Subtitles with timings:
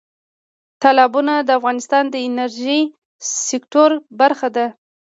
[0.81, 2.81] تالابونه د افغانستان د انرژۍ
[3.49, 3.89] سکتور
[4.19, 4.65] برخه ده.